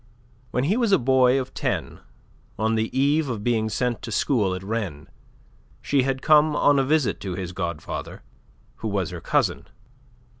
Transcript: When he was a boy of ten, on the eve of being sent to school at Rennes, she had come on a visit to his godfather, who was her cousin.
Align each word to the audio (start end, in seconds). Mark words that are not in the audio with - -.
When 0.49 0.63
he 0.63 0.77
was 0.77 0.91
a 0.91 0.97
boy 0.97 1.39
of 1.39 1.53
ten, 1.53 1.99
on 2.57 2.73
the 2.73 2.89
eve 2.99 3.29
of 3.29 3.43
being 3.43 3.69
sent 3.69 4.01
to 4.01 4.11
school 4.11 4.55
at 4.55 4.63
Rennes, 4.63 5.07
she 5.79 6.01
had 6.01 6.23
come 6.23 6.55
on 6.55 6.79
a 6.79 6.83
visit 6.83 7.19
to 7.19 7.35
his 7.35 7.51
godfather, 7.51 8.23
who 8.77 8.87
was 8.87 9.11
her 9.11 9.21
cousin. 9.21 9.67